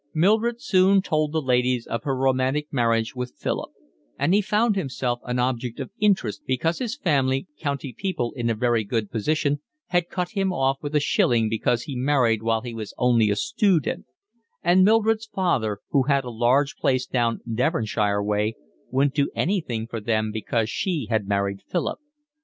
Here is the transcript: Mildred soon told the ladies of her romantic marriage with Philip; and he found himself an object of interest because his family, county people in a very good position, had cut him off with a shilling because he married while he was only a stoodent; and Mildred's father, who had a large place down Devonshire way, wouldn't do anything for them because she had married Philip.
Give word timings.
Mildred 0.15 0.59
soon 0.59 1.03
told 1.03 1.31
the 1.31 1.43
ladies 1.43 1.85
of 1.85 2.05
her 2.05 2.17
romantic 2.17 2.73
marriage 2.73 3.13
with 3.15 3.37
Philip; 3.37 3.69
and 4.17 4.33
he 4.33 4.41
found 4.41 4.75
himself 4.75 5.19
an 5.25 5.37
object 5.37 5.79
of 5.79 5.91
interest 5.99 6.41
because 6.47 6.79
his 6.79 6.95
family, 6.95 7.45
county 7.59 7.93
people 7.95 8.33
in 8.35 8.49
a 8.49 8.55
very 8.55 8.83
good 8.83 9.11
position, 9.11 9.61
had 9.89 10.09
cut 10.09 10.29
him 10.31 10.51
off 10.51 10.77
with 10.81 10.95
a 10.95 10.99
shilling 10.99 11.49
because 11.49 11.83
he 11.83 11.95
married 11.95 12.41
while 12.41 12.61
he 12.61 12.73
was 12.73 12.95
only 12.97 13.29
a 13.29 13.35
stoodent; 13.35 14.05
and 14.63 14.83
Mildred's 14.83 15.27
father, 15.31 15.77
who 15.91 16.01
had 16.07 16.23
a 16.23 16.31
large 16.31 16.77
place 16.77 17.05
down 17.05 17.41
Devonshire 17.47 18.23
way, 18.23 18.55
wouldn't 18.89 19.13
do 19.13 19.29
anything 19.35 19.85
for 19.85 19.99
them 20.01 20.31
because 20.31 20.67
she 20.67 21.05
had 21.11 21.27
married 21.27 21.61
Philip. 21.69 21.99